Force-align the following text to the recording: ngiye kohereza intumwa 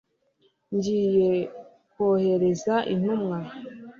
ngiye 0.75 1.31
kohereza 1.91 2.75
intumwa 2.93 3.37